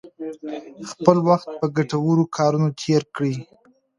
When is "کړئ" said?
3.15-3.35